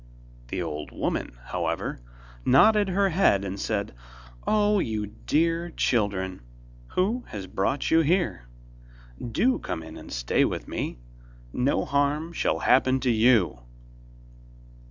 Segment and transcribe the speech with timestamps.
[0.47, 1.99] The old woman, however,
[2.43, 3.93] nodded her head, and said:
[4.47, 6.41] 'Oh, you dear children,
[6.95, 8.47] who has brought you here?
[9.21, 10.97] do come in, and stay with me.
[11.53, 13.59] No harm shall happen to you.